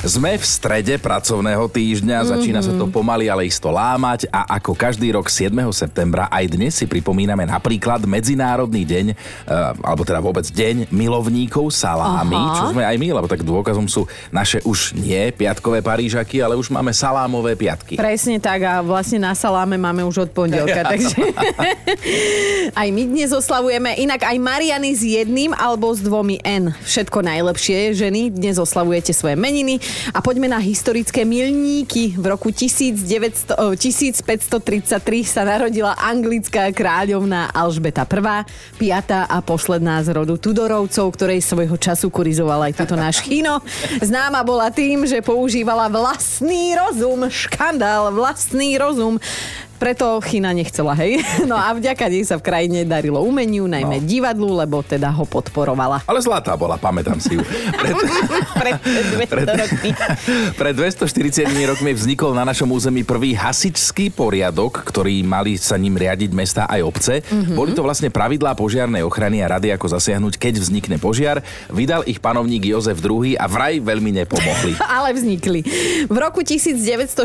[0.00, 2.32] Sme v strede pracovného týždňa, mm-hmm.
[2.32, 5.52] začína sa to pomaly, ale isto lámať a ako každý rok 7.
[5.76, 12.32] septembra aj dnes si pripomíname napríklad Medzinárodný deň, uh, alebo teda vôbec deň milovníkov salámy,
[12.32, 12.56] Aha.
[12.56, 16.72] čo sme aj my, lebo tak dôkazom sú naše už nie piatkové parížaky, ale už
[16.72, 18.00] máme salámové piatky.
[18.00, 20.88] Presne tak a vlastne na saláme máme už od pondelka, ja.
[20.96, 21.12] takže
[22.72, 26.72] aj my dnes oslavujeme, inak aj Mariany s jedným alebo s dvomi N.
[26.88, 32.14] Všetko najlepšie, ženy, dnes oslavujete svoje meniny a poďme na historické milníky.
[32.18, 34.60] V roku 1900, 1533
[35.24, 42.10] sa narodila anglická kráľovná Alžbeta I, piatá a posledná z rodu Tudorovcov, ktorej svojho času
[42.10, 43.62] kurizoval aj toto náš chino.
[44.00, 49.20] Známa bola tým, že používala vlastný rozum, škandál, vlastný rozum
[49.80, 51.24] preto Chyna nechcela, hej.
[51.50, 54.04] No a vďaka nej sa v krajine darilo umeniu, najmä no.
[54.04, 56.04] divadlu, lebo teda ho podporovala.
[56.04, 57.42] Ale zlatá bola, pamätám si ju.
[57.80, 57.96] Pred,
[58.60, 58.76] pred
[59.16, 59.90] 200 rokmi.
[60.60, 66.30] Pred 240 rokmi vznikol na našom území prvý hasičský poriadok, ktorý mali sa ním riadiť
[66.36, 67.14] mesta aj obce.
[67.24, 67.56] Mm-hmm.
[67.56, 71.40] Boli to vlastne pravidlá požiarnej ochrany a rady, ako zasiahnuť, keď vznikne požiar.
[71.72, 74.76] Vydal ich panovník Jozef II a vraj veľmi nepomohli.
[74.84, 75.64] Ale vznikli.
[76.04, 77.16] V roku 1914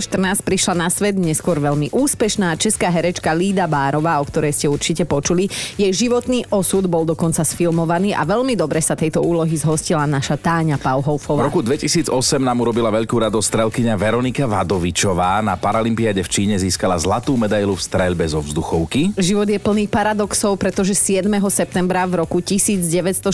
[0.45, 5.03] prišla na svet neskôr veľmi úspešná úspešná česká herečka Lída Bárová, o ktorej ste určite
[5.09, 5.49] počuli.
[5.81, 10.77] Jej životný osud bol dokonca sfilmovaný a veľmi dobre sa tejto úlohy zhostila naša Táňa
[10.77, 11.41] Pauhoufová.
[11.41, 15.41] V roku 2008 nám urobila veľkú radosť strelkyňa Veronika Vadovičová.
[15.41, 19.17] Na Paralympiade v Číne získala zlatú medailu v streľbe zo vzduchovky.
[19.17, 21.25] Život je plný paradoxov, pretože 7.
[21.49, 23.25] septembra v roku 1960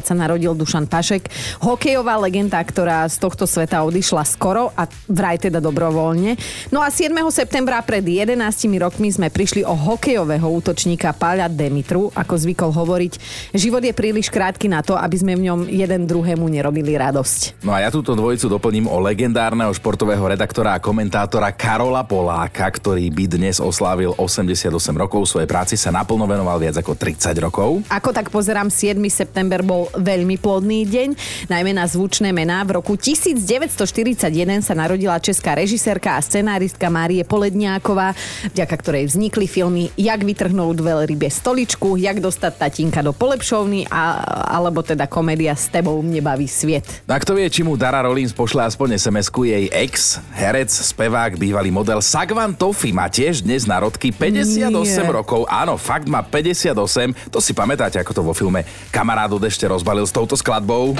[0.00, 1.28] sa narodil Dušan Pašek,
[1.60, 6.38] hokejová legenda, ktorá z tohto sveta odišla skoro a vraj teda dobrovoľne.
[6.72, 7.12] No a 7.
[7.28, 13.12] septembra pred 11 rokmi sme prišli o hokejového útočníka Páľa Demitru, ako zvykol hovoriť.
[13.50, 17.64] Život je príliš krátky na to, aby sme v ňom jeden druhému nerobili radosť.
[17.66, 23.10] No a ja túto dvojicu doplním o legendárneho športového redaktora a komentátora Karola Poláka, ktorý
[23.10, 25.26] by dnes oslávil 88 rokov.
[25.26, 27.82] Svojej práci sa naplno venoval viac ako 30 rokov.
[27.90, 28.96] Ako tak pozerám, 7.
[29.10, 31.08] september bol veľmi plodný deň,
[31.48, 32.62] najmä na zvučné mená.
[32.68, 38.12] V roku 1941 sa narodila česká režisérka a scenáristka Márie Poledňáková
[38.52, 44.84] vďaka ktorej vznikli filmy Jak vytrhnúť veľrybie stoličku, Jak dostať tatínka do polepšovny a, alebo
[44.84, 46.84] teda komédia S tebou mne baví sviet.
[47.08, 51.70] A kto vie, či mu Dara Rollins pošle aspoň sms jej ex, herec, spevák, bývalý
[51.70, 55.04] model Sagvan Tofi má tiež dnes narodky 58 Nie.
[55.08, 55.46] rokov.
[55.46, 57.30] Áno, fakt má 58.
[57.30, 60.96] To si pamätáte, ako to vo filme Kamarádu dešte rozbalil s touto skladbou?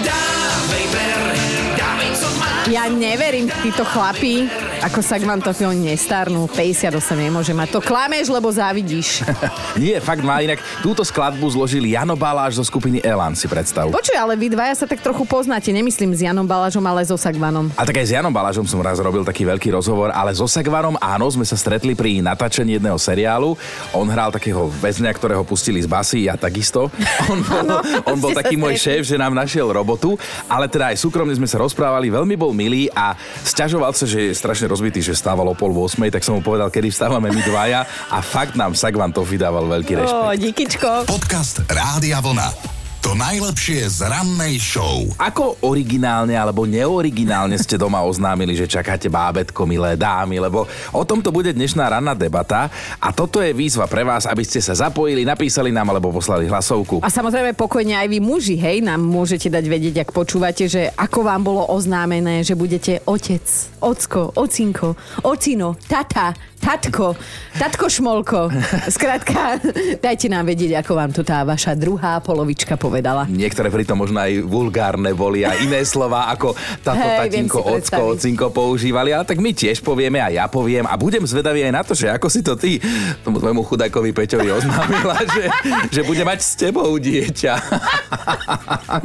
[2.64, 4.48] Ja neverím, títo chlapí
[4.84, 7.72] ako sa vám to film nestarnú, 58 nemôže mať.
[7.72, 9.24] To klameš, lebo závidíš.
[9.80, 10.60] Nie, fakt má inak.
[10.84, 13.88] Túto skladbu zložil Jano Baláš zo skupiny Elan, si predstav.
[13.88, 17.72] Počuj, ale vy dvaja sa tak trochu poznáte, nemyslím s Janom Balážom, ale so Sagvanom.
[17.80, 21.00] A tak aj s Janom Balážom som raz robil taký veľký rozhovor, ale so Sagvanom
[21.00, 23.56] áno, sme sa stretli pri natáčení jedného seriálu.
[23.96, 26.92] On hral takého väzňa, ktorého pustili z basy, ja takisto.
[27.32, 27.76] On bol, ano,
[28.12, 30.12] on bol taký môj šéf, že nám našiel robotu,
[30.44, 33.16] ale teda aj súkromne sme sa rozprávali, veľmi bol milý a
[33.48, 36.66] sťažoval sa, že je strašne rozbitý, že stával o pol 8, tak som mu povedal,
[36.66, 40.26] kedy vstávame my dvaja a fakt nám Sagvan to vydával veľký rešpekt.
[40.26, 40.88] Oh, díkyčko.
[41.06, 42.73] Podcast Rádia Vlna.
[43.04, 45.04] To najlepšie z rannej show.
[45.20, 51.28] Ako originálne alebo neoriginálne ste doma oznámili, že čakáte bábetko, milé dámy, lebo o tomto
[51.28, 55.68] bude dnešná ranná debata a toto je výzva pre vás, aby ste sa zapojili, napísali
[55.68, 57.04] nám alebo poslali hlasovku.
[57.04, 61.28] A samozrejme pokojne aj vy muži, hej, nám môžete dať vedieť, ak počúvate, že ako
[61.28, 63.44] vám bolo oznámené, že budete otec,
[63.84, 64.96] ocko, ocinko,
[65.28, 66.32] ocino, tata,
[66.64, 67.12] tatko,
[67.60, 68.48] tatko šmolko.
[68.88, 69.60] Skrátka,
[70.00, 73.28] dajte nám vedieť, ako vám to tá vaša druhá polovička povedala.
[73.28, 78.46] Niektoré pritom možno aj vulgárne boli a iné slova, ako táto hey, tatinko, ocko, ocinko
[78.48, 81.92] používali, ale tak my tiež povieme a ja poviem a budem zvedavý aj na to,
[81.92, 82.80] že ako si to ty
[83.20, 85.44] tomu tvojmu chudákovi Peťovi oznámila, že,
[85.92, 87.52] že bude mať s tebou dieťa.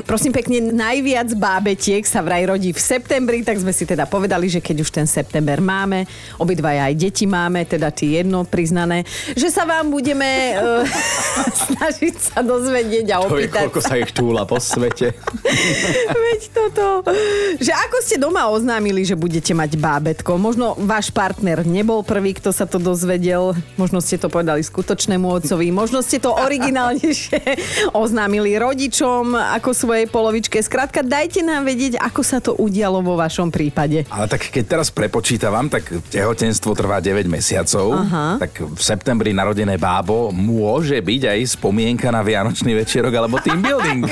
[0.08, 4.64] Prosím pekne, najviac bábetiek sa vraj rodí v septembri, tak sme si teda povedali, že
[4.64, 6.06] keď už ten september máme,
[6.38, 10.86] obidvaja aj deti máme, máme, teda ty jedno priznané, že sa vám budeme uh,
[11.66, 13.66] snažiť sa dozvedieť a opýtať.
[13.66, 15.18] To Ako sa ich túla po svete.
[16.30, 17.02] Veď toto.
[17.58, 20.38] Že ako ste doma oznámili, že budete mať bábetko?
[20.38, 23.58] Možno váš partner nebol prvý, kto sa to dozvedel.
[23.82, 25.74] Možno ste to povedali skutočnému otcovi.
[25.74, 27.42] Možno ste to originálnejšie
[27.98, 30.62] oznámili rodičom ako svojej polovičke.
[30.62, 34.06] Skrátka, dajte nám vedieť, ako sa to udialo vo vašom prípade.
[34.14, 37.39] Ale tak keď teraz prepočítavam, tak tehotenstvo trvá 9 mesiacov.
[37.96, 38.38] Aha.
[38.40, 44.06] Tak v septembri narodené bábo môže byť aj spomienka na Vianočný večerok alebo team building.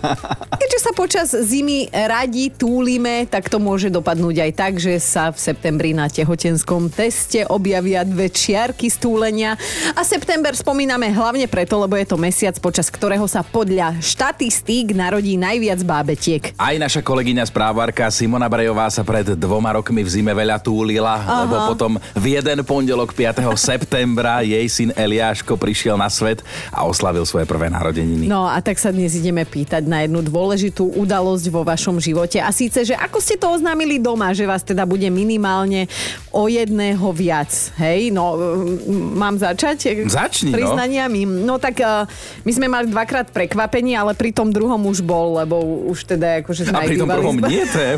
[0.62, 5.38] Keďže sa počas zimy radi túlime, tak to môže dopadnúť aj tak, že sa v
[5.38, 9.58] septembri na tehotenskom teste objavia dve čiarky stúlenia.
[9.96, 15.36] A september spomíname hlavne preto, lebo je to mesiac, počas ktorého sa podľa štatistík narodí
[15.36, 16.42] najviac bábetiek.
[16.56, 21.44] Aj naša kolegyňa správarka Simona Brejová sa pred dvoma rokmi v zime veľa túlila, Aha.
[21.44, 23.42] lebo potom v jeden pondelok 5.
[23.58, 28.30] septembra jej syn Eliáško prišiel na svet a oslavil svoje prvé narodeniny.
[28.30, 32.38] No a tak sa dnes ideme pýtať na jednu dôležitú udalosť vo vašom živote.
[32.38, 35.90] A síce, že ako ste to oznámili doma, že vás teda bude minimálne
[36.30, 37.50] o jedného viac.
[37.80, 40.06] Hej, no mm, mám začať?
[40.06, 40.56] Začni, no.
[40.60, 41.24] Priznaniami.
[41.24, 42.04] No tak uh,
[42.46, 45.58] my sme mali dvakrát prekvapenie, ale pri tom druhom už bol, lebo
[45.90, 47.92] už teda akože sme A pri tom prvom nie, to je...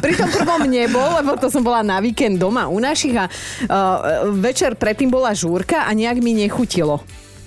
[0.00, 3.93] Pri tom prvom nebol, lebo to som bola na víkend doma u našich a uh,
[4.38, 7.02] večer predtým bola žúrka a nejak mi nechutilo.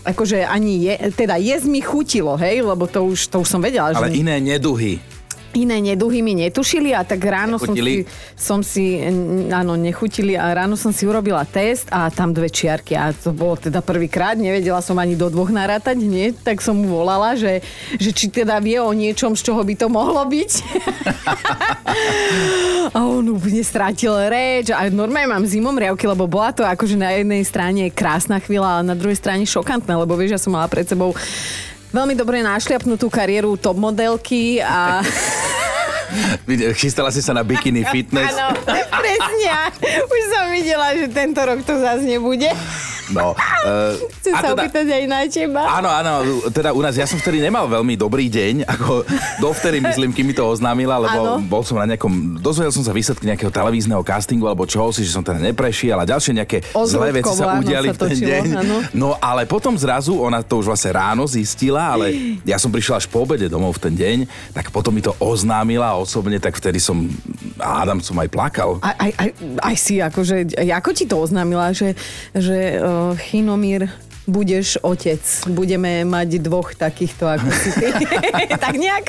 [0.08, 3.92] Akože ani je, teda jesť mi chutilo, hej, lebo to už, to už som vedela,
[3.92, 5.04] Ale že iné neduhy.
[5.56, 8.04] Iné neduhy mi netušili a tak ráno som si,
[8.36, 9.00] som si,
[9.52, 13.56] áno, nechutili a ráno som si urobila test a tam dve čiarky a to bolo
[13.56, 17.64] teda prvýkrát, nevedela som ani do dvoch narátať hneď, tak som mu volala, že,
[17.96, 20.52] že či teda vie o niečom, z čoho by to mohlo byť.
[22.96, 27.16] a on úplne strátil reč a normálne mám zimom riavky, lebo bola to akože na
[27.16, 30.88] jednej strane krásna chvíľa, ale na druhej strane šokantné, lebo vieš, ja som mala pred
[30.88, 31.16] sebou
[31.92, 35.02] veľmi dobre našliapnutú kariéru top modelky a
[36.80, 38.32] Chystala si sa na bikini fitness.
[38.32, 39.56] Áno, presne.
[39.84, 42.48] Už som videla, že tento rok to zase nebude.
[43.12, 45.62] No, uh, Chcem sa opýtať aj na teba.
[45.80, 46.14] Áno, áno,
[46.52, 49.08] teda u nás, ja som vtedy nemal veľmi dobrý deň, ako
[49.40, 51.44] dovtedy myslím, kým mi to oznámila, lebo Áno.
[51.44, 55.16] bol som na nejakom, dozvedel som sa výsledky nejakého televízneho castingu alebo čoho si, že
[55.16, 56.58] som teda neprešiel a ďalšie nejaké
[56.88, 58.46] zlé veci sa udiali v ten točilo, deň.
[58.60, 58.78] áno.
[58.92, 63.06] No ale potom zrazu, ona to už vlastne ráno zistila, ale ja som prišiel až
[63.08, 64.18] po obede domov v ten deň,
[64.52, 67.08] tak potom mi to oznámila osobne, tak vtedy som,
[67.60, 68.80] Adam som aj plakal.
[68.84, 69.30] Aj, aj, aj,
[69.64, 71.96] aj si, akože, ako ti to oznámila, že,
[72.36, 72.80] že
[73.16, 73.90] Chinomír
[74.28, 75.24] budeš otec.
[75.48, 77.88] Budeme mať dvoch takýchto ako si ty.
[78.64, 79.06] tak nejak.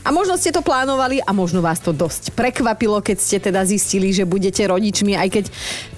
[0.00, 4.16] A možno ste to plánovali a možno vás to dosť prekvapilo, keď ste teda zistili,
[4.16, 5.44] že budete rodičmi, aj keď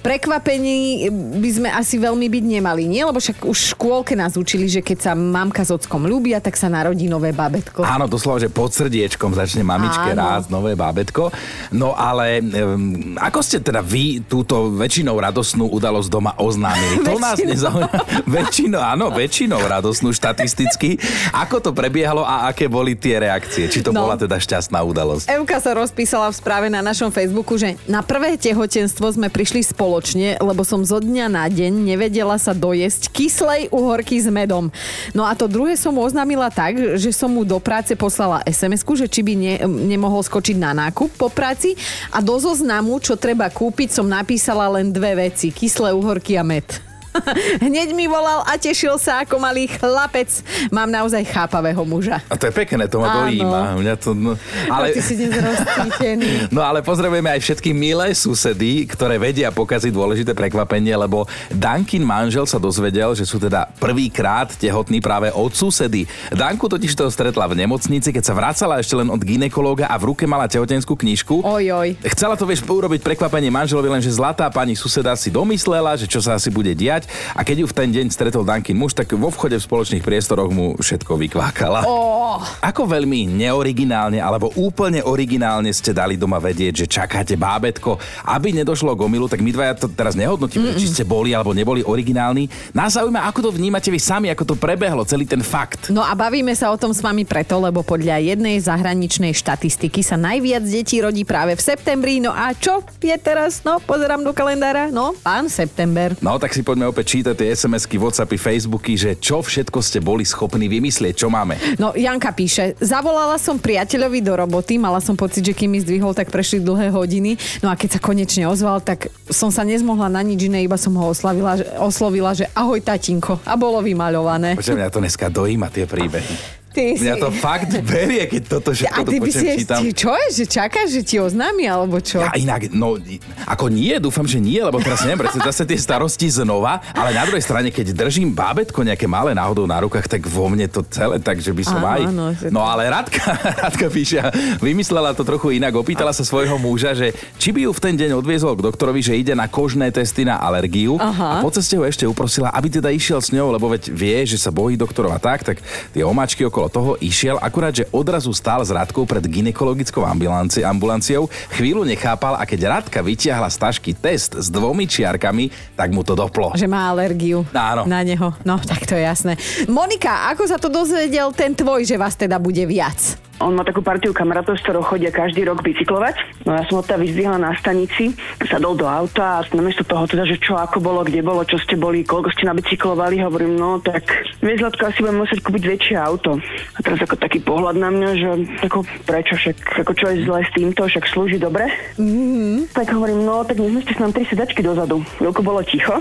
[0.03, 1.07] prekvapení
[1.39, 3.07] by sme asi veľmi byť nemali, nie?
[3.07, 6.59] Lebo však už v škôlke nás učili, že keď sa mamka s ockom ľúbia, tak
[6.59, 7.87] sa narodí nové babetko.
[7.87, 10.51] Áno, doslova, že pod srdiečkom začne mamičke Áno.
[10.51, 11.31] nové bábetko.
[11.71, 17.07] No ale um, ako ste teda vy túto väčšinou radosnú udalosť doma oznámili?
[17.07, 17.99] To nás nezaujíma.
[18.35, 20.99] väčšinou, áno, väčšinou radosnú štatisticky.
[21.31, 23.71] Ako to prebiehalo a aké boli tie reakcie?
[23.71, 24.02] Či to No.
[24.03, 25.31] Bola teda šťastná udalosť?
[25.31, 30.43] Evka sa rozpísala v správe na našom Facebooku, že na prvé tehotenstvo sme prišli spoločne,
[30.43, 34.75] lebo som zo dňa na deň nevedela sa dojesť kyslej uhorky s medom.
[35.15, 38.85] No a to druhé som mu oznámila tak, že som mu do práce poslala sms
[38.93, 41.79] že či by ne, nemohol skočiť na nákup po práci
[42.11, 45.55] a do zoznamu, čo treba kúpiť, som napísala len dve veci.
[45.55, 46.92] Kyslé uhorky a med.
[47.67, 50.29] Hneď mi volal a tešil sa ako malý chlapec.
[50.73, 52.25] Mám naozaj chápavého muža.
[52.29, 53.19] A to je pekné, to ma Áno.
[53.27, 53.61] dojíma.
[53.79, 54.33] Mňa to, no,
[54.69, 54.93] Ale...
[54.93, 54.97] ale...
[54.97, 55.31] Ty si dnes.
[56.55, 62.45] No ale pozdravujeme aj všetky milé susedy, ktoré vedia pokaziť dôležité prekvapenie, lebo Dankin manžel
[62.45, 66.05] sa dozvedel, že sú teda prvýkrát tehotní práve od susedy.
[66.33, 70.13] Danku totiž to stretla v nemocnici, keď sa vracala ešte len od ginekológa a v
[70.13, 71.45] ruke mala tehotenskú knižku.
[71.45, 71.89] Oj, oj.
[72.13, 76.37] Chcela to, vieš, urobiť prekvapenie manželovi, lenže zlatá pani suseda si domyslela, že čo sa
[76.37, 77.02] asi bude diať
[77.37, 80.51] a keď ju v ten deň stretol Dankin muž, tak vo vchode v spoločných priestoroch
[80.53, 81.85] mu všetko vykvákala.
[81.87, 82.41] Oh.
[82.65, 88.95] Ako veľmi neoriginálne alebo úplne originálne ste dali doma vedieť, že čakáte bábetko, aby nedošlo
[88.95, 92.47] k omilu, tak my dvaja to teraz nehodnotíme, či ste boli alebo neboli originálni.
[92.77, 95.91] Nás zaujíma, ako to vnímate vy sami, ako to prebehlo, celý ten fakt.
[95.91, 100.21] No a bavíme sa o tom s vami preto, lebo podľa jednej zahraničnej štatistiky sa
[100.21, 102.21] najviac detí rodí práve v septembri.
[102.21, 103.65] No a čo je teraz?
[103.67, 104.93] No, pozerám do kalendára.
[104.93, 106.15] No, pán september.
[106.21, 110.29] No tak si poďme opäť čítať tie SMS-ky, Whatsappy, Facebooky, že čo všetko ste boli
[110.29, 111.57] schopní vymyslieť, čo máme.
[111.81, 116.13] No, Janka píše, zavolala som priateľovi do roboty, mala som pocit, že kým mi zdvihol,
[116.13, 117.41] tak prešli dlhé hodiny.
[117.65, 120.93] No a keď sa konečne ozval, tak som sa nezmohla na nič iné, iba som
[121.01, 123.41] ho oslavila, oslovila, že ahoj tatinko.
[123.49, 124.61] A bolo vymaľované.
[124.61, 126.62] Počujem, mňa to dneska dojíma tie príbehy.
[126.73, 129.81] Ty Mňa to fakt berie, keď toto všetko A tu ty počujem, si čítam.
[129.93, 132.25] čo je, že čakáš, že ti oznámi, alebo čo?
[132.25, 132.97] Ja inak, no,
[133.45, 137.29] ako nie, dúfam, že nie, lebo teraz neviem, prečo zase tie starosti znova, ale na
[137.29, 141.21] druhej strane, keď držím bábetko nejaké malé náhodou na rukách, tak vo mne to celé,
[141.21, 142.01] takže by som Áno, aj...
[142.09, 143.25] áno, no ale Radka,
[143.69, 147.71] Radka píše, a vymyslela to trochu inak, opýtala sa svojho muža, že či by ju
[147.77, 151.31] v ten deň odviezol k doktorovi, že ide na kožné testy na alergiu a Aha.
[151.45, 154.49] po ceste ho ešte uprosila, aby teda išiel s ňou, lebo veď vie, že sa
[154.49, 155.59] bojí doktorov a tak, tak
[155.93, 161.31] tie omačky okolo toho išiel, akurát, že odrazu stál s Radkou pred ginekologickou ambulanci, ambulanciou,
[161.55, 166.13] chvíľu nechápal a keď Radka vytiahla z tašky test s dvomi čiarkami, tak mu to
[166.13, 166.53] doplo.
[166.53, 167.89] Že má alergiu Áno.
[167.89, 168.35] na neho.
[168.47, 169.35] No, tak to je jasné.
[169.67, 173.19] Monika, ako sa to dozvedel ten tvoj, že vás teda bude viac?
[173.43, 176.47] On má takú partiu kamarátov, s ktorou chodia každý rok bicyklovať.
[176.47, 178.15] No ja som ho teda vyzdvihla na stanici,
[178.47, 181.75] sadol do auta a namiesto toho teda, že čo, ako bolo, kde bolo, čo ste
[181.75, 184.07] boli, koľko ste nabicyklovali, hovorím, no tak
[184.39, 186.39] vieš, Zlatko, asi budem musieť kúpiť väčšie auto.
[186.75, 188.29] A teraz ako taký pohľad na mňa, že
[188.63, 191.67] ako prečo, však ako čo je zle s týmto, však slúži dobre.
[191.99, 192.71] Mm-hmm.
[192.71, 195.03] Tak hovorím, no tak nezmeste nám tri sedačky dozadu.
[195.19, 195.99] Chvíľku bolo ticho.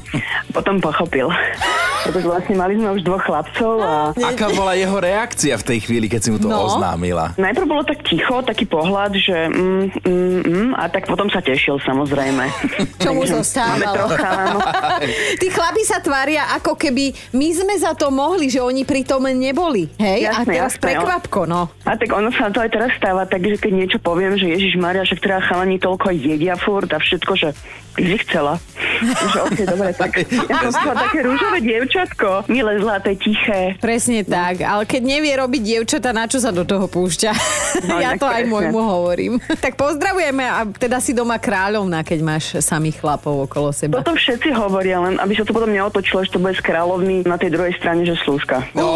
[0.56, 1.30] Potom pochopil.
[2.00, 6.06] Pretože vlastne mali sme už dvoch chlapcov a Aká bola jeho reakcia v tej chvíli,
[6.06, 6.66] keď si mu to No.
[6.66, 7.36] oznámila?
[7.36, 11.78] Najprv bolo tak ticho, taký pohľad, že mm, mm, mm, a tak potom sa tešil
[11.78, 12.44] samozrejme.
[12.96, 14.58] Čo mu Takže zostávalo.
[15.40, 19.86] Tí chlapi sa tvária, ako keby my sme za to mohli, že oni pritom neboli.
[19.96, 20.26] Hej?
[20.26, 21.68] a Jasné, teraz jasné, prekvapko, no.
[21.82, 24.74] A tak ono sa to aj teraz stáva tak, že keď niečo poviem, že Ježiš
[24.74, 27.48] Maria, však teda chalani toľko jedia furt a všetko, že
[27.90, 28.54] by si chcela.
[29.02, 30.12] že ok, dobre, tak
[30.50, 31.58] ja som chcela také rúžové
[31.90, 33.74] dievčatko, milé, zlaté, tiché.
[33.82, 37.34] Presne tak, ale keď nevie robiť dievčata, na čo sa do toho púšťa?
[37.90, 39.32] No, ja to aj môjmu hovorím.
[39.64, 44.06] tak pozdravujeme a teda si doma kráľovná, keď máš samých chlapov okolo seba.
[44.06, 47.34] Toto všetci hovoria, len aby sa to potom neotočilo, že to bude z kráľovny na
[47.34, 48.62] tej druhej strane, že slúžka.
[48.78, 48.86] No,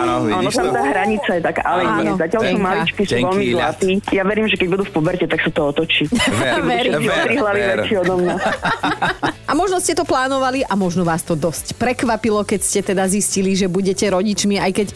[0.00, 0.72] áno, Ono vidíš tam to?
[0.72, 2.12] tá hranica je taká, ale Áno, nie.
[2.16, 3.90] Zatiaľ sú maličky, sú veľmi zlatí.
[4.10, 6.04] Ja verím, že keď budú v poberte, tak sa to otočí.
[6.10, 7.00] Ver, Verím.
[7.02, 7.78] ver, ver.
[7.96, 8.34] odo mňa.
[9.50, 13.58] A možno ste to plánovali a možno vás to dosť prekvapilo, keď ste teda zistili,
[13.58, 14.88] že budete rodičmi, aj keď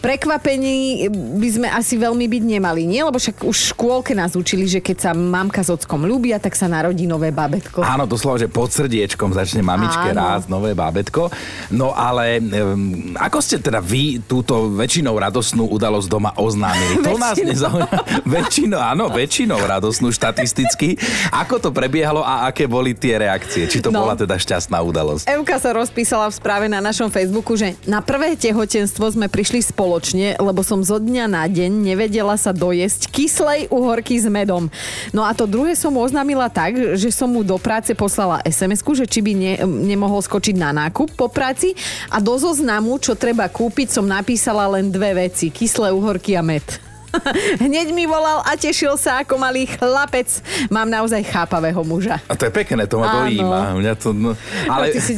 [0.00, 3.04] prekvapení by sme asi veľmi byť nemali, nie?
[3.04, 6.56] Lebo však už v škôlke nás učili, že keď sa mamka s ockom ľúbia, tak
[6.56, 7.84] sa narodí nové babetko.
[7.84, 10.24] Áno, doslova, že pod srdiečkom začne mamičke Áno.
[10.24, 11.28] rásť nové bábetko.
[11.70, 17.04] No ale um, ako ste teda vy túto väčšinou radosnú udalosť doma oznámili?
[17.04, 17.98] To nás nezaujíma.
[18.34, 20.96] väčšinou, áno, väčšinou radosnú štatisticky.
[21.30, 23.68] Ako to prebiehalo a aké boli tie reakcie?
[23.68, 24.02] Či to No.
[24.02, 25.28] bola teda šťastná udalosť?
[25.28, 30.40] Evka sa rozpísala v správe na našom Facebooku, že na prvé tehotenstvo sme prišli spoločne,
[30.40, 34.72] lebo som zo dňa na deň nevedela sa dojesť kyslej uhorky s medom.
[35.12, 38.80] No a to druhé som mu oznámila tak, že som mu do práce poslala sms
[38.88, 41.76] že či by ne, nemohol skočiť na nákup po práci
[42.08, 45.50] a do zoznamu, čo treba kúpiť, som napísala len dve veci.
[45.50, 46.87] Kyslé uhorky a med.
[47.64, 50.28] Hneď mi volal a tešil sa ako malý chlapec.
[50.68, 52.20] Mám naozaj chápavého muža.
[52.28, 53.16] A to je pekné, to ma Áno.
[53.24, 53.60] dojíma.
[53.78, 54.32] Mňa to, no,
[54.68, 54.90] Ale...
[54.90, 54.96] ale...
[54.96, 55.12] Ty si.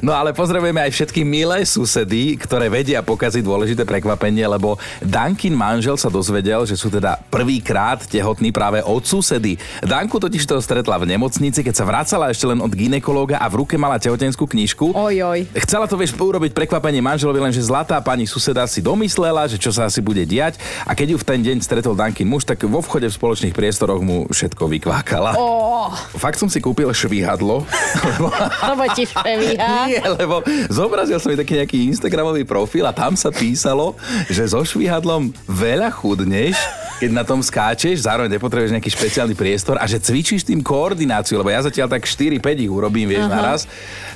[0.00, 6.00] No ale pozdravujeme aj všetky milé susedy, ktoré vedia pokaziť dôležité prekvapenie, lebo Dankin manžel
[6.00, 9.60] sa dozvedel, že sú teda prvýkrát tehotní práve od susedy.
[9.84, 13.64] Danku totiž to stretla v nemocnici, keď sa vracala ešte len od ginekológa a v
[13.64, 14.96] ruke mala tehotenskú knižku.
[14.96, 15.46] Ojoj.
[15.66, 19.86] Chcela to, vieš, urobiť prekvapenie manželovi, lenže zlatá pani suseda si domyslela, že čo sa
[19.86, 23.06] asi bude diať a keď ju v ten deň stretol Dankin muž, tak vo vchode
[23.06, 25.36] v spoločných priestoroch mu všetko vykvákala.
[25.36, 27.66] Ó, Fakt som si kúpil švihadlo,
[28.16, 28.28] lebo
[28.70, 29.86] lebo ti špevíha.
[29.90, 33.98] nie, lebo zobrazil som mi taký nejaký Instagramový profil a tam sa písalo,
[34.30, 36.56] že so švihadlom veľa chudneš,
[37.00, 41.48] keď na tom skáčeš, zároveň nepotrebuješ nejaký špeciálny priestor a že cvičíš tým koordináciu, lebo
[41.48, 43.64] ja zatiaľ tak 4-5 ich urobím, vieš, naraz.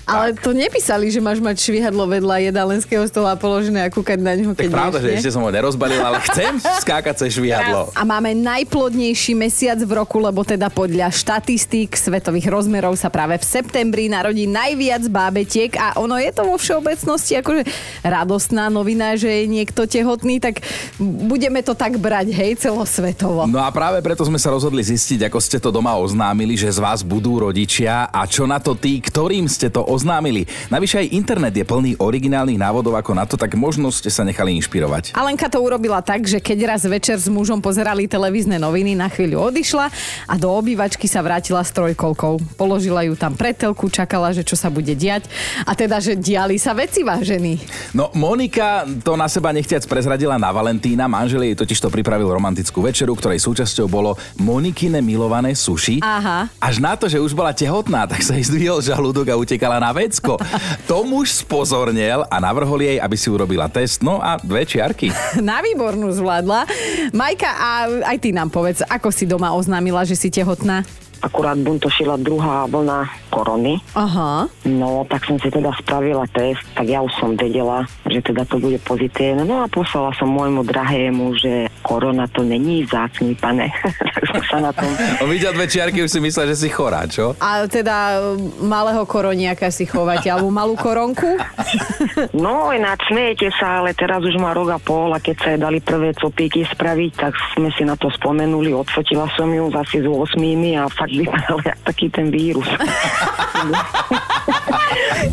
[0.04, 4.52] Ale to nepísali, že máš mať švihadlo vedľa jedalenského stola položené a kúkať na ňo,
[4.52, 7.88] keď Tak pravda, že ešte som ho nerozbalil, ale chcem skákať cez švihadlo.
[7.96, 13.48] A máme najplodnejší mesiac v roku, lebo teda podľa štatistík svetových rozmerov sa práve v
[13.48, 17.64] septembri narodí najviac bábetiek a ono je to vo všeobecnosti akože
[18.04, 20.60] radostná novina, že je niekto tehotný, tak
[21.00, 23.46] budeme to tak brať, hej, celosvetovo.
[23.46, 26.82] No a práve preto sme sa rozhodli zistiť, ako ste to doma oznámili, že z
[26.82, 30.50] vás budú rodičia a čo na to tí, ktorým ste to oznámili.
[30.74, 34.58] Navyše aj internet je plný originálnych návodov ako na to, tak možno ste sa nechali
[34.58, 35.14] inšpirovať.
[35.14, 39.54] Alenka to urobila tak, že keď raz večer s mužom pozerali televízne noviny, na chvíľu
[39.54, 39.86] odišla
[40.26, 42.58] a do obývačky sa vrátila s trojkolkou.
[42.58, 45.30] Položila ju tam pred telku, čakala, že čo sa bude diať
[45.62, 47.62] a teda, že diali sa veci vážení.
[47.94, 52.63] No Monika to na seba nechtiac prezradila na Valentína, manžel jej totiž to pripravil romantický
[52.64, 56.00] romantickú večeru, ktorej súčasťou bolo Monikine milované suši.
[56.00, 56.48] Aha.
[56.56, 59.92] Až na to, že už bola tehotná, tak sa jej zdvihol žalúdok a utekala na
[59.92, 60.40] vecko.
[60.88, 65.12] To muž spozornel a navrhol jej, aby si urobila test, no a dve čiarky.
[65.44, 66.64] Na výbornú zvládla.
[67.12, 67.70] Majka, a
[68.08, 70.84] aj ty nám povedz, ako si doma oznámila, že si tehotná?
[71.24, 73.80] Akurát buntošila druhá vlna korony.
[73.96, 74.44] Aha.
[74.68, 78.60] No, tak som si teda spravila test, tak ja už som vedela, že teda to
[78.60, 79.48] bude pozitívne.
[79.48, 83.72] No a poslala som môjmu drahému, že korona to není zácný, pane.
[84.14, 84.86] tak som sa na tom...
[85.32, 87.32] Videl dve čiarky, už si myslel, že si chorá, čo?
[87.40, 91.26] A teda e, malého koroniaka si chovate, alebo malú koronku?
[92.34, 95.60] No, ináč smejete sa, ale teraz už má rok a pol a keď sa jej
[95.60, 100.06] dali prvé copíky spraviť, tak sme si na to spomenuli, odfotila som ju zase s
[100.06, 102.66] 8 a fakt vypadal jak taký ten vírus.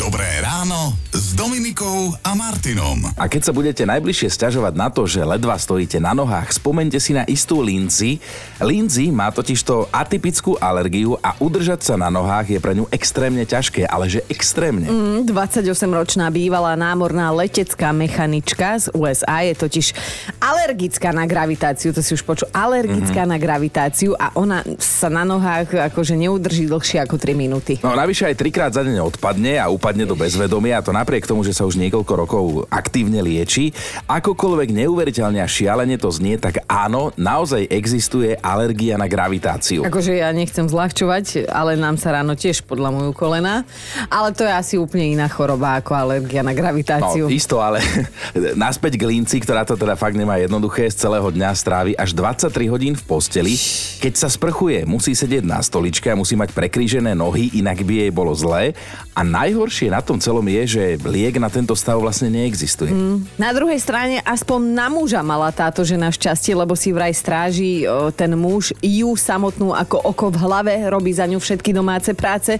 [0.03, 0.93] Dobré ráno
[1.31, 3.07] s Dominikou a Martinom.
[3.15, 7.15] A keď sa budete najbližšie stiažovať na to, že ledva stojíte na nohách, spomente si
[7.15, 8.19] na istú Lindsay.
[8.59, 13.87] Lindsay má totižto atypickú alergiu a udržať sa na nohách je pre ňu extrémne ťažké,
[13.87, 14.91] ale že extrémne.
[14.91, 19.95] Mm, 28-ročná bývalá námorná letecká mechanička z USA je totiž
[20.35, 23.31] alergická na gravitáciu, to si už počul, alergická mm-hmm.
[23.31, 27.79] na gravitáciu a ona sa na nohách akože neudrží dlhšie ako 3 minúty.
[27.79, 31.41] No navyše aj trikrát za deň odpadne a upadne do bezvedomia a to napriek tomu,
[31.45, 33.73] že sa už niekoľko rokov aktívne lieči.
[34.07, 39.83] Akokoľvek neuveriteľne a šialene to znie, tak áno, naozaj existuje alergia na gravitáciu.
[39.85, 43.67] Akože ja nechcem zľahčovať, ale nám sa ráno tiež podľa moju kolena.
[44.07, 47.27] Ale to je asi úplne iná choroba ako alergia na gravitáciu.
[47.27, 47.81] No, isto, ale
[48.63, 52.71] naspäť k Linci, ktorá to teda fakt nemá jednoduché, z celého dňa strávi až 23
[52.71, 53.53] hodín v posteli.
[54.01, 58.11] Keď sa sprchuje, musí sedieť na stoličke a musí mať prekrížené nohy, inak by jej
[58.11, 58.73] bolo zlé.
[59.11, 62.95] A najhoršie na tom celom je, že liek na tento stav vlastne neexistuje.
[62.95, 63.27] Mm.
[63.35, 68.07] Na druhej strane aspoň na muža mala táto žena šťastie, lebo si vraj stráži o,
[68.15, 72.55] ten muž ju samotnú ako oko v hlave, robí za ňu všetky domáce práce,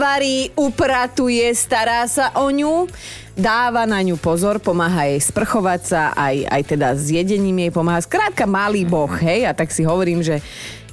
[0.00, 2.88] varí, upratuje, stará sa o ňu
[3.40, 8.04] dáva na ňu pozor, pomáha jej sprchovať sa, aj, aj teda s jedením jej pomáha.
[8.04, 10.44] Skrátka malý boh, hej, a tak si hovorím, že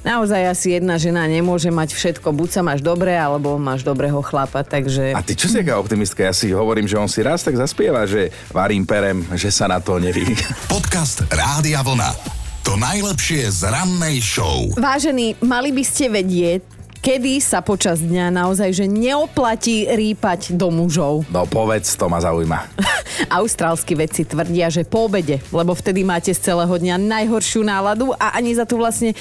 [0.08, 2.32] naozaj asi jedna žena nemôže mať všetko.
[2.32, 5.12] Buď sa máš dobre, alebo máš dobrého chlapa, takže...
[5.12, 6.24] A ty čo si aká optimistka?
[6.24, 9.84] Ja si hovorím, že on si raz tak zaspieva, že varím perem, že sa na
[9.84, 10.24] to neví.
[10.72, 12.16] Podcast Rádia Vlna.
[12.64, 14.72] To najlepšie z rannej show.
[14.80, 16.64] Vážení, mali by ste vedieť,
[17.00, 21.24] kedy sa počas dňa naozaj že neoplatí rýpať do mužov.
[21.32, 22.68] No povedz, to ma zaujíma.
[23.40, 28.36] Austrálsky vedci tvrdia, že po obede, lebo vtedy máte z celého dňa najhoršiu náladu a
[28.36, 29.16] ani za to vlastne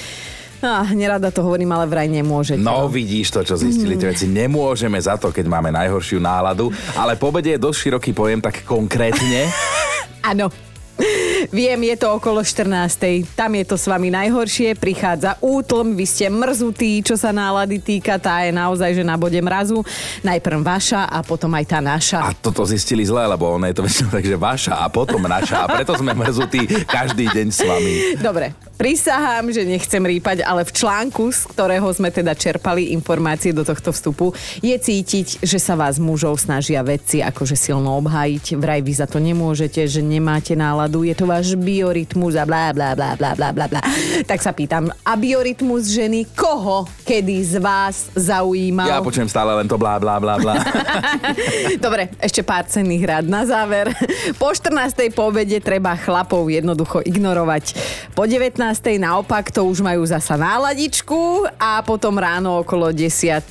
[0.65, 2.57] Ah, nerada to hovorím, ale vraj nemôžete.
[2.57, 4.25] No vidíš to, čo zistili tie veci.
[4.25, 8.65] Nemôžeme za to, keď máme najhoršiu náladu, ale po obede je dosť široký pojem, tak
[8.65, 9.53] konkrétne.
[10.33, 10.49] Áno.
[11.53, 13.37] Viem, je to okolo 14.
[13.37, 18.17] Tam je to s vami najhoršie, prichádza útlm, vy ste mrzutí, čo sa nálady týka,
[18.17, 19.85] tá je naozaj, že na bode mrazu.
[20.25, 22.19] Najprv vaša a potom aj tá naša.
[22.25, 25.63] A toto zistili zle, lebo ono je to väčšinou tak, že vaša a potom naša
[25.63, 27.93] a preto sme mrzutí každý deň s vami.
[28.17, 33.65] Dobre, prisahám, že nechcem rýpať, ale v článku, z ktorého sme teda čerpali informácie do
[33.65, 38.53] tohto vstupu, je cítiť, že sa vás mužov snažia vedci akože silno obhájiť.
[38.53, 42.93] Vraj vy za to nemôžete, že nemáte náladu, je to váš biorytmus a blá, blá,
[42.93, 43.81] blá, blá, blá, blá, blá.
[44.29, 48.85] Tak sa pýtam, a biorytmus ženy koho kedy z vás zaujímal?
[48.85, 50.61] Ja počujem stále len to blá, blá, blá, blá.
[51.85, 53.89] Dobre, ešte pár cenných rád na záver.
[54.37, 55.09] Po 14.
[55.17, 57.73] po obede treba chlapov jednoducho ignorovať.
[58.13, 58.66] Po 19.
[58.97, 63.43] naopak to už majú zasa náladičku a potom ráno okolo 10.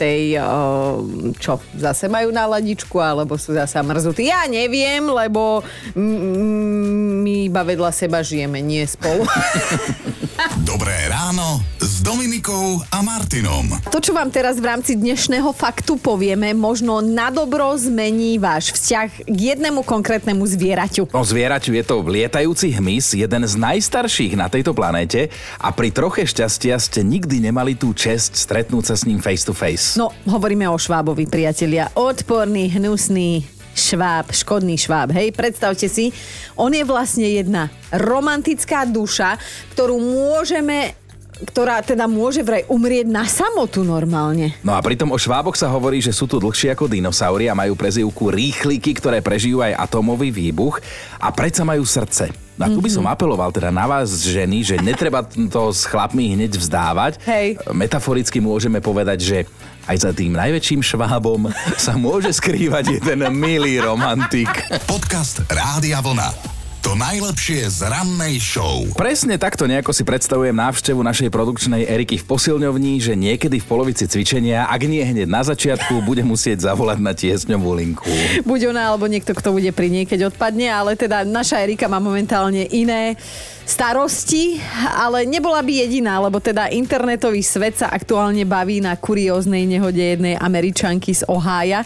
[1.39, 4.29] čo, zase majú náladičku alebo sú zasa mrzutí.
[4.29, 5.63] Ja neviem, lebo
[5.97, 9.25] my iba vedľa seba žijeme, nie spolu.
[10.71, 13.73] Dobré ráno s Dominikou a Martinom.
[13.89, 19.25] To, čo vám teraz v rámci dnešného faktu povieme, možno na dobro zmení váš vzťah
[19.25, 21.09] k jednému konkrétnemu zvieraťu.
[21.09, 26.29] No zvieraťu je to lietajúci hmyz, jeden z najstarších na tejto planéte a pri troche
[26.29, 29.97] šťastia ste nikdy nemali tú čest stretnúť sa s ním face to face.
[29.97, 31.89] No, hovoríme o švábovi, priatelia.
[31.97, 33.41] Odporný, hnusný,
[33.73, 36.13] šváb, škodný šváb, hej, predstavte si,
[36.61, 39.41] on je vlastne jedna romantická duša,
[39.73, 41.06] ktorú môžeme
[41.45, 44.57] ktorá teda môže vraj umrieť na samotu normálne.
[44.65, 47.77] No a pritom o šváboch sa hovorí, že sú tu dlhšie ako dinosaury a majú
[47.77, 50.81] prezivku rýchliky, ktoré prežijú aj atomový výbuch
[51.21, 52.33] a predsa majú srdce.
[52.57, 53.13] No a tu by som mhm.
[53.13, 57.21] apeloval teda na vás, ženy, že netreba to s chlapmi hneď vzdávať.
[57.29, 57.61] Hej.
[57.69, 59.39] Metaforicky môžeme povedať, že
[59.85, 64.49] aj za tým najväčším švábom sa môže skrývať jeden milý romantik.
[64.89, 66.56] Podcast Rádia Vlna.
[66.87, 68.87] To najlepšie z rannej show.
[68.95, 74.07] Presne takto nejako si predstavujem návštevu našej produkčnej Eriky v posilňovni, že niekedy v polovici
[74.07, 78.07] cvičenia, ak nie hneď na začiatku, bude musieť zavolať na tiesňovú linku.
[78.47, 81.99] Buď ona, alebo niekto, kto bude pri nej, keď odpadne, ale teda naša Erika má
[81.99, 83.19] momentálne iné
[83.67, 84.63] starosti,
[84.95, 90.39] ale nebola by jediná, lebo teda internetový svet sa aktuálne baví na kurióznej nehode jednej
[90.39, 91.83] američanky z Ohája.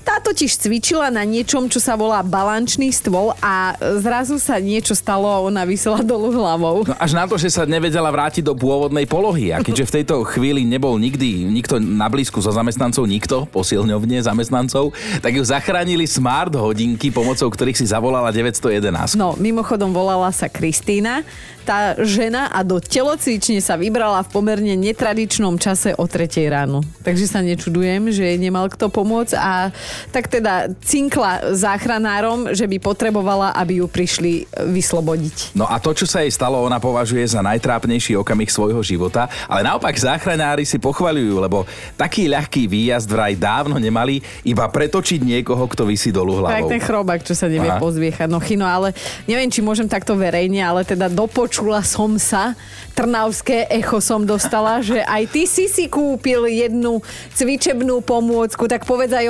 [0.00, 5.28] Tá totiž cvičila na niečom, čo sa volá balančný stôl a zrazu sa niečo stalo
[5.28, 6.88] a ona vysela dolu hlavou.
[6.88, 9.52] No až na to, že sa nevedela vrátiť do pôvodnej polohy.
[9.52, 14.96] A keďže v tejto chvíli nebol nikdy nikto na blízku zo zamestnancov, nikto, posilňovne zamestnancov,
[15.20, 19.20] tak ju zachránili smart hodinky, pomocou ktorých si zavolala 911.
[19.20, 21.22] No, mimochodom volala sa Kristýna,
[21.68, 26.80] tá žena a do telocvične sa vybrala v pomerne netradičnom čase o 3 ráno.
[27.04, 29.70] Takže sa nečudujem, že jej nemal kto pomôcť a
[30.10, 35.54] tak teda cinkla záchranárom, že by potrebovala, aby ju prišli vyslobodiť.
[35.54, 39.64] No a to, čo sa jej stalo, ona považuje za najtrápnejší okamih svojho života, ale
[39.66, 45.86] naopak záchranári si pochvaľujú, lebo taký ľahký výjazd vraj dávno nemali iba pretočiť niekoho, kto
[45.86, 46.68] vysí dolu hlavou.
[46.68, 47.80] Tak ten chrobak, čo sa nevie Aha.
[47.82, 48.28] pozviechať.
[48.30, 52.54] No chyno, ale neviem, či môžem takto verejne, ale teda dopočula som sa,
[52.94, 57.00] trnavské echo som dostala, že aj ty si si kúpil jednu
[57.34, 59.26] cvičebnú pomôcku, tak povedz aj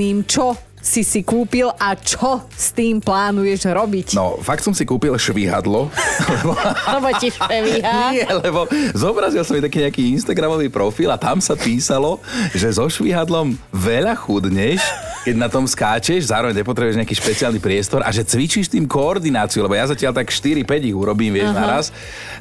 [0.00, 0.56] ostatným, čo
[0.90, 4.18] si si kúpil a čo s tým plánuješ robiť.
[4.18, 5.86] No, fakt som si kúpil švihadlo,
[6.26, 6.52] lebo
[6.98, 8.10] Lebo ti špevíha.
[8.10, 12.18] Nie, lebo zobrazil som mi taký nejaký Instagramový profil a tam sa písalo,
[12.50, 14.82] že so švihadlom veľa chudneš,
[15.22, 19.78] keď na tom skáčeš, zároveň nepotrebuješ nejaký špeciálny priestor a že cvičíš tým koordináciu, lebo
[19.78, 21.60] ja zatiaľ tak 4-5 ich urobím, vieš, Aha.
[21.60, 21.86] naraz.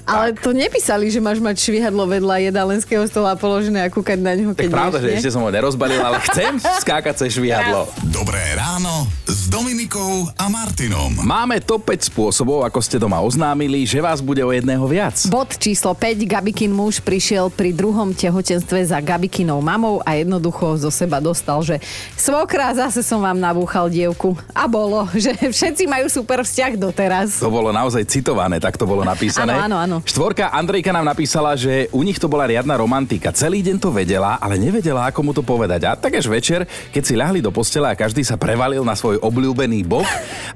[0.10, 4.58] Ale to nepísali, že máš mať švihadlo vedľa jedalenského stola položené a kúkať na neho,
[4.58, 7.86] Tak keď pravda, ješ, že ešte som ho nerozbalil, ale chcem skákať cez švihadlo.
[8.40, 11.12] Dobré ráno s Dominikou a Martinom.
[11.28, 15.28] Máme top 5 spôsobov, ako ste doma oznámili, že vás bude o jedného viac.
[15.28, 16.24] Bod číslo 5.
[16.24, 21.84] Gabikin muž prišiel pri druhom tehotenstve za Gabikinou mamou a jednoducho zo seba dostal, že
[22.16, 24.40] svokra, zase som vám nabúchal dievku.
[24.56, 27.44] A bolo, že všetci majú super vzťah doteraz.
[27.44, 29.52] To bolo naozaj citované, tak to bolo napísané.
[29.52, 30.08] Áno, áno, áno.
[30.08, 33.36] Štvorka Andrejka nám napísala, že u nich to bola riadna romantika.
[33.36, 35.92] Celý deň to vedela, ale nevedela, ako mu to povedať.
[35.92, 36.64] A tak až večer,
[36.96, 40.08] keď si ľahli do postele a každý sa prevalil na svoj obľúbený bok,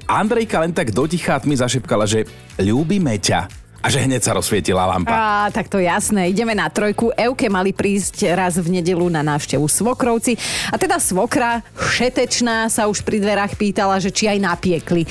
[0.08, 2.28] Andrejka len tak dotichá tmy zašepkala, že
[2.60, 3.64] ľúbime ťa.
[3.84, 5.12] A že hneď sa rozsvietila lampa.
[5.12, 6.32] Á, tak to jasné.
[6.32, 7.12] Ideme na trojku.
[7.20, 10.40] Euke mali prísť raz v nedelu na návštevu svokrovci.
[10.72, 15.04] A teda svokra, šetečná, sa už pri dverách pýtala, že či aj napiekli.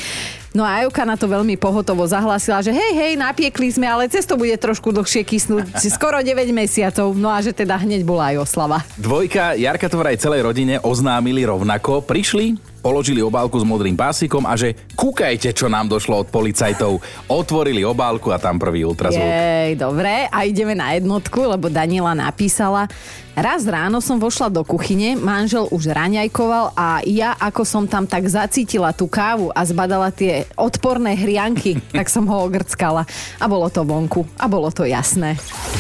[0.54, 4.38] No a Euka na to veľmi pohotovo zahlásila, že hej, hej, napiekli sme, ale cesto
[4.38, 5.66] bude trošku dlhšie kysnúť,
[5.98, 7.10] skoro 9 mesiacov.
[7.18, 8.86] No a že teda hneď bola aj oslava.
[8.94, 12.06] Dvojka, Jarka to vraj celej rodine oznámili rovnako.
[12.06, 12.54] Prišli,
[12.86, 17.02] položili obálku s modrým pásikom a že kúkajte, čo nám došlo od policajtov.
[17.34, 19.26] Otvorili obálku a tam prvý ultrazvuk.
[19.26, 20.30] Jej, dobre.
[20.30, 22.86] A ideme na jednotku, lebo Daniela napísala.
[23.34, 28.30] Raz ráno som vošla do kuchyne, manžel už raňajkoval a ja, ako som tam tak
[28.30, 33.10] zacítila tú kávu a zbadala tie odporné hrianky, tak som ho ogrckala.
[33.42, 34.22] A bolo to vonku.
[34.38, 35.34] A bolo to jasné.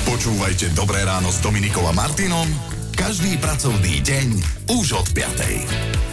[0.10, 2.50] Počúvajte Dobré ráno s Dominikou a Martinom
[2.94, 4.28] každý pracovný deň
[4.70, 6.13] už od 5.